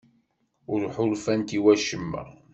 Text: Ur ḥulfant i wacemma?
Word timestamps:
Ur 0.71 0.81
ḥulfant 0.95 1.55
i 1.57 1.59
wacemma? 1.63 2.23